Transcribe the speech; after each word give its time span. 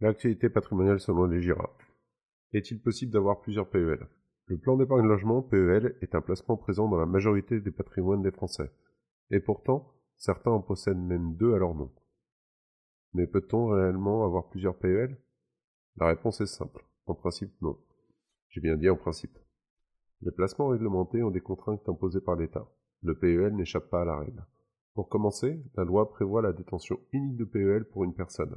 L'actualité 0.00 0.48
patrimoniale 0.48 1.00
selon 1.00 1.24
les 1.24 1.40
GIRA. 1.40 1.76
Est-il 2.52 2.80
possible 2.80 3.10
d'avoir 3.10 3.40
plusieurs 3.40 3.68
PEL 3.68 4.06
Le 4.46 4.56
plan 4.56 4.76
d'épargne 4.76 5.08
logement 5.08 5.42
PEL 5.42 5.96
est 6.02 6.14
un 6.14 6.20
placement 6.20 6.56
présent 6.56 6.88
dans 6.88 6.98
la 6.98 7.06
majorité 7.06 7.60
des 7.60 7.72
patrimoines 7.72 8.22
des 8.22 8.30
Français. 8.30 8.70
Et 9.32 9.40
pourtant, 9.40 9.92
certains 10.16 10.52
en 10.52 10.60
possèdent 10.60 10.96
même 11.02 11.34
deux 11.34 11.52
à 11.52 11.58
leur 11.58 11.74
nom. 11.74 11.90
Mais 13.12 13.26
peut-on 13.26 13.66
réellement 13.66 14.24
avoir 14.24 14.48
plusieurs 14.50 14.78
PEL 14.78 15.18
La 15.96 16.06
réponse 16.06 16.40
est 16.40 16.46
simple. 16.46 16.84
En 17.06 17.14
principe, 17.14 17.60
non. 17.60 17.76
J'ai 18.50 18.60
bien 18.60 18.76
dit 18.76 18.88
en 18.88 18.96
principe. 18.96 19.36
Les 20.22 20.30
placements 20.30 20.68
réglementés 20.68 21.24
ont 21.24 21.32
des 21.32 21.40
contraintes 21.40 21.88
imposées 21.88 22.20
par 22.20 22.36
l'État. 22.36 22.68
Le 23.02 23.18
PEL 23.18 23.56
n'échappe 23.56 23.90
pas 23.90 24.02
à 24.02 24.04
la 24.04 24.18
règle. 24.18 24.46
Pour 24.94 25.08
commencer, 25.08 25.60
la 25.74 25.82
loi 25.82 26.08
prévoit 26.08 26.42
la 26.42 26.52
détention 26.52 27.00
unique 27.12 27.36
de 27.36 27.44
PEL 27.44 27.84
pour 27.84 28.04
une 28.04 28.14
personne. 28.14 28.56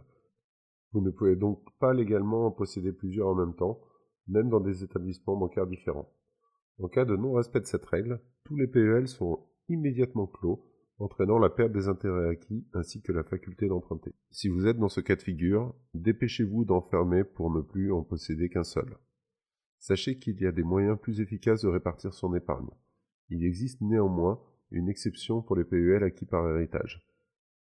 Vous 0.94 1.02
ne 1.02 1.10
pouvez 1.10 1.36
donc 1.36 1.64
pas 1.80 1.94
légalement 1.94 2.48
en 2.48 2.52
posséder 2.52 2.92
plusieurs 2.92 3.30
en 3.30 3.36
même 3.36 3.56
temps, 3.56 3.80
même 4.28 4.50
dans 4.50 4.60
des 4.60 4.84
établissements 4.84 5.38
bancaires 5.38 5.68
différents. 5.68 6.12
En 6.80 6.88
cas 6.88 7.06
de 7.06 7.16
non-respect 7.16 7.62
de 7.62 7.66
cette 7.66 7.86
règle, 7.86 8.22
tous 8.44 8.56
les 8.56 8.68
PEL 8.68 9.08
sont 9.08 9.46
immédiatement 9.70 10.28
clos, 10.28 10.66
entraînant 11.00 11.40
la 11.40 11.50
perte 11.50 11.72
des 11.72 11.88
intérêts 11.88 12.30
acquis 12.30 12.68
ainsi 12.74 13.02
que 13.02 13.12
la 13.12 13.24
faculté 13.24 13.68
d'emprunter. 13.68 14.14
Si 14.32 14.50
vous 14.50 14.68
êtes 14.68 14.78
dans 14.78 14.90
ce 14.90 15.02
cas 15.02 15.16
de 15.16 15.22
figure, 15.22 15.74
dépêchez-vous 15.94 16.66
d'enfermer 16.66 17.24
pour 17.24 17.52
ne 17.52 17.62
plus 17.62 17.92
en 17.92 18.04
posséder 18.04 18.50
qu'un 18.50 18.64
seul. 18.64 18.98
Sachez 19.80 20.20
qu'il 20.20 20.40
y 20.42 20.46
a 20.46 20.52
des 20.52 20.64
moyens 20.64 21.00
plus 21.00 21.22
efficaces 21.22 21.64
de 21.64 21.68
répartir 21.68 22.14
son 22.14 22.36
épargne. 22.36 22.70
Il 23.30 23.44
existe 23.46 23.82
néanmoins 23.82 24.42
une 24.70 24.90
exception 24.90 25.42
pour 25.42 25.56
les 25.56 25.64
PEL 25.64 26.04
acquis 26.04 26.26
par 26.26 26.48
héritage. 26.50 27.02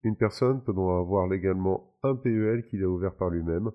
Une 0.03 0.15
personne 0.15 0.63
peut 0.63 0.73
donc 0.73 0.89
avoir 0.89 1.27
légalement 1.27 1.95
un 2.03 2.15
PEL 2.15 2.65
qu'il 2.65 2.83
a 2.83 2.89
ouvert 2.89 3.15
par 3.15 3.29
lui-même, 3.29 3.71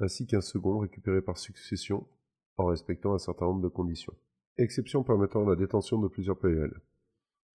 ainsi 0.00 0.26
qu'un 0.26 0.40
second 0.40 0.78
récupéré 0.78 1.22
par 1.22 1.38
succession, 1.38 2.06
en 2.56 2.66
respectant 2.66 3.14
un 3.14 3.18
certain 3.18 3.46
nombre 3.46 3.62
de 3.62 3.68
conditions. 3.68 4.14
Exception 4.56 5.04
permettant 5.04 5.44
la 5.44 5.54
détention 5.54 6.00
de 6.00 6.08
plusieurs 6.08 6.38
PEL. 6.38 6.72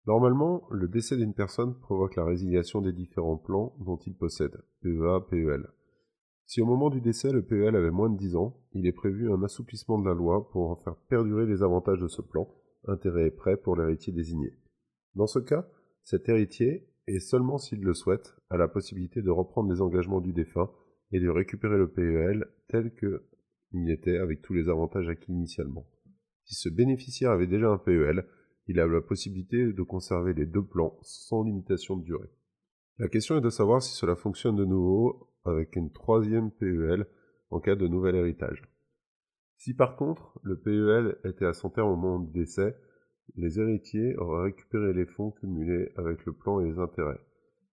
Normalement, 0.06 0.68
le 0.72 0.88
décès 0.88 1.18
d'une 1.18 1.34
personne 1.34 1.80
provoque 1.80 2.16
la 2.16 2.26
résiliation 2.26 2.82
des 2.82 2.94
différents 2.94 3.38
plans 3.38 3.76
dont 3.80 3.98
il 3.98 4.16
possède, 4.16 4.64
PEA, 4.82 5.20
PEL. 5.30 5.68
Si 6.46 6.62
au 6.62 6.66
moment 6.66 6.90
du 6.90 7.02
décès 7.02 7.32
le 7.32 7.44
PEL 7.44 7.76
avait 7.76 7.92
moins 7.92 8.10
de 8.10 8.18
10 8.18 8.36
ans, 8.36 8.60
il 8.74 8.86
est 8.86 8.92
prévu 8.92 9.32
un 9.32 9.42
assouplissement 9.44 10.00
de 10.00 10.08
la 10.08 10.14
loi 10.14 10.50
pour 10.50 10.70
en 10.70 10.76
faire 10.76 10.96
perdurer 11.08 11.46
les 11.46 11.64
avantages 11.64 12.00
de 12.00 12.08
ce 12.08 12.22
plan, 12.22 12.48
intérêt 12.88 13.28
et 13.28 13.32
prêt 13.32 13.58
pour 13.58 13.76
l'héritier 13.76 14.12
désigné. 14.12 14.58
Dans 15.16 15.28
ce 15.28 15.40
cas, 15.40 15.68
cet 16.04 16.30
héritier 16.30 16.91
et 17.08 17.20
seulement 17.20 17.58
s'il 17.58 17.82
le 17.82 17.94
souhaite, 17.94 18.36
a 18.50 18.58
la 18.58 18.68
possibilité 18.68 19.22
de 19.22 19.30
reprendre 19.30 19.72
les 19.72 19.82
engagements 19.82 20.22
du 20.22 20.34
défunt 20.34 20.70
et 21.12 21.20
de 21.20 21.30
récupérer 21.30 21.78
le 21.78 21.90
PEL 21.90 22.46
tel 22.68 22.94
qu'il 22.96 23.90
était 23.90 24.18
avec 24.18 24.42
tous 24.42 24.54
les 24.54 24.70
avantages 24.70 25.10
acquis 25.10 25.32
initialement. 25.32 25.88
Si 26.46 26.56
ce 26.56 26.70
bénéficiaire 26.70 27.32
avait 27.32 27.48
déjà 27.48 27.70
un 27.70 27.78
PEL, 27.78 28.26
il 28.68 28.80
a 28.80 28.88
la 28.88 29.02
possibilité 29.02 29.74
de 29.74 29.84
conserver 29.84 30.34
les 30.34 30.46
deux 30.46 30.64
plans 30.64 30.98
sans 31.02 31.44
limitation 31.44 31.98
de 31.98 32.04
durée. 32.04 32.30
La 32.98 33.10
question 33.10 33.38
est 33.38 33.42
de 33.42 33.50
savoir 33.50 33.82
si 33.82 33.96
cela 33.96 34.16
fonctionne 34.16 34.56
de 34.56 34.66
nouveau 34.66 35.30
avec 35.44 35.76
une 35.76 35.92
troisième 35.92 36.52
PEL 36.52 37.08
en 37.50 37.60
cas 37.60 37.76
de 37.76 37.88
nouvel 37.88 38.16
héritage. 38.16 38.64
Si 39.58 39.74
par 39.74 39.96
contre 39.96 40.40
le 40.44 40.60
PEL 40.60 41.18
était 41.26 41.46
à 41.46 41.54
son 41.54 41.70
terme 41.70 41.90
au 41.90 41.96
moment 41.96 42.20
du 42.20 42.32
décès, 42.32 42.76
les 43.36 43.60
héritiers 43.60 44.18
auraient 44.18 44.46
récupéré 44.46 44.94
les 44.94 45.06
fonds 45.06 45.32
cumulés 45.32 45.92
avec 45.96 46.26
le 46.26 46.34
plan 46.34 46.60
et 46.60 46.70
les 46.70 46.80
intérêts. 46.80 47.20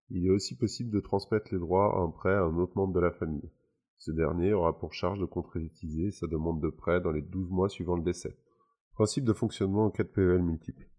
Il 0.09 0.25
est 0.25 0.31
aussi 0.31 0.57
possible 0.57 0.89
de 0.89 0.99
transmettre 0.99 1.49
les 1.51 1.59
droits 1.59 1.95
à 1.95 2.01
un 2.01 2.09
prêt 2.09 2.33
à 2.33 2.43
un 2.43 2.57
autre 2.57 2.75
membre 2.75 2.93
de 2.93 2.99
la 2.99 3.11
famille. 3.11 3.51
Ce 3.97 4.11
dernier 4.11 4.53
aura 4.53 4.79
pour 4.79 4.93
charge 4.93 5.19
de 5.19 5.25
concrétiser 5.25 6.11
sa 6.11 6.25
demande 6.27 6.61
de 6.61 6.69
prêt 6.69 7.01
dans 7.01 7.11
les 7.11 7.21
12 7.21 7.49
mois 7.51 7.69
suivant 7.69 7.95
le 7.95 8.03
décès. 8.03 8.37
Principe 8.93 9.25
de 9.25 9.33
fonctionnement 9.33 9.85
en 9.85 9.91
cas 9.91 10.03
de 10.03 10.09
PEL 10.09 10.41
multiple. 10.41 10.89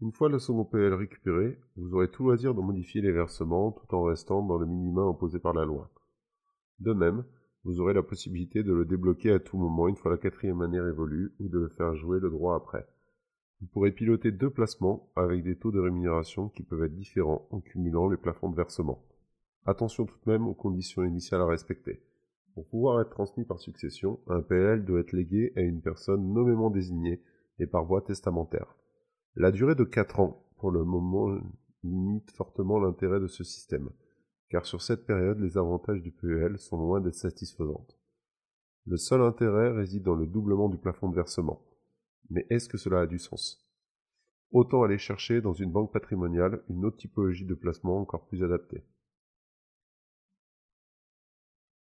Une 0.00 0.12
fois 0.12 0.28
le 0.28 0.38
second 0.38 0.64
PEL 0.64 0.92
récupéré, 0.92 1.58
vous 1.76 1.94
aurez 1.94 2.10
tout 2.10 2.24
loisir 2.24 2.54
de 2.54 2.60
modifier 2.60 3.00
les 3.00 3.12
versements 3.12 3.72
tout 3.72 3.94
en 3.94 4.02
restant 4.02 4.42
dans 4.42 4.58
le 4.58 4.66
minimum 4.66 5.08
imposé 5.08 5.38
par 5.38 5.54
la 5.54 5.64
loi. 5.64 5.90
De 6.80 6.92
même, 6.92 7.24
vous 7.64 7.80
aurez 7.80 7.94
la 7.94 8.02
possibilité 8.02 8.62
de 8.62 8.72
le 8.72 8.84
débloquer 8.84 9.32
à 9.32 9.40
tout 9.40 9.56
moment 9.56 9.88
une 9.88 9.96
fois 9.96 10.10
la 10.10 10.18
quatrième 10.18 10.60
année 10.60 10.80
révolue 10.80 11.34
ou 11.38 11.48
de 11.48 11.58
le 11.58 11.68
faire 11.70 11.96
jouer 11.96 12.20
le 12.20 12.28
droit 12.28 12.56
après. 12.56 12.86
Vous 13.60 13.66
pourrez 13.68 13.92
piloter 13.92 14.30
deux 14.30 14.50
placements 14.50 15.10
avec 15.16 15.42
des 15.42 15.56
taux 15.56 15.72
de 15.72 15.80
rémunération 15.80 16.48
qui 16.48 16.62
peuvent 16.62 16.84
être 16.84 16.94
différents 16.94 17.46
en 17.50 17.60
cumulant 17.60 18.08
les 18.08 18.16
plafonds 18.16 18.50
de 18.50 18.56
versement. 18.56 19.04
Attention 19.66 20.04
tout 20.04 20.18
de 20.26 20.30
même 20.30 20.46
aux 20.46 20.54
conditions 20.54 21.04
initiales 21.04 21.40
à 21.40 21.46
respecter. 21.46 22.02
Pour 22.54 22.66
pouvoir 22.68 23.00
être 23.00 23.10
transmis 23.10 23.44
par 23.44 23.58
succession, 23.58 24.20
un 24.28 24.42
PL 24.42 24.84
doit 24.84 25.00
être 25.00 25.12
légué 25.12 25.52
à 25.56 25.60
une 25.60 25.80
personne 25.80 26.32
nommément 26.32 26.70
désignée 26.70 27.22
et 27.58 27.66
par 27.66 27.84
voie 27.84 28.02
testamentaire. 28.02 28.76
La 29.36 29.50
durée 29.50 29.74
de 29.74 29.84
4 29.84 30.20
ans, 30.20 30.46
pour 30.58 30.70
le 30.70 30.84
moment, 30.84 31.36
limite 31.82 32.30
fortement 32.32 32.78
l'intérêt 32.78 33.20
de 33.20 33.26
ce 33.26 33.42
système, 33.42 33.90
car 34.50 34.66
sur 34.66 34.82
cette 34.82 35.06
période, 35.06 35.40
les 35.40 35.58
avantages 35.58 36.02
du 36.02 36.12
PEL 36.12 36.58
sont 36.58 36.78
loin 36.78 37.00
d'être 37.00 37.14
satisfaisants. 37.14 37.86
Le 38.86 38.96
seul 38.96 39.22
intérêt 39.22 39.72
réside 39.72 40.02
dans 40.02 40.14
le 40.14 40.26
doublement 40.26 40.68
du 40.68 40.78
plafond 40.78 41.08
de 41.08 41.16
versement. 41.16 41.62
Mais 42.30 42.46
est-ce 42.50 42.68
que 42.68 42.78
cela 42.78 43.00
a 43.00 43.06
du 43.06 43.18
sens? 43.18 43.64
Autant 44.50 44.82
aller 44.82 44.98
chercher 44.98 45.40
dans 45.40 45.52
une 45.52 45.72
banque 45.72 45.92
patrimoniale 45.92 46.62
une 46.68 46.84
autre 46.84 46.96
typologie 46.96 47.44
de 47.44 47.54
placement 47.54 48.00
encore 48.00 48.26
plus 48.26 48.42
adaptée. 48.42 48.84